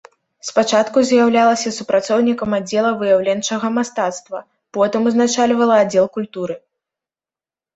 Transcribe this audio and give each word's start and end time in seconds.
Спачатку 0.47 0.97
з'яўлялася 1.09 1.71
супрацоўнікам 1.77 2.55
аддзела 2.59 2.91
выяўленчага 3.01 3.67
мастацтва, 3.77 4.39
потым 4.79 5.01
узначальвала 5.13 5.73
аддзел 5.83 6.05
культуры. 6.17 6.55